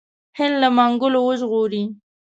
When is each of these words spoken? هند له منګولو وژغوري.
هند 0.37 0.53
له 0.61 0.69
منګولو 0.77 1.19
وژغوري. 1.23 1.83